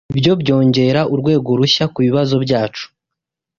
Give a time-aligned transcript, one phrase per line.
[0.13, 2.85] Ibyo byongera urwego rushya kubibazo byacu.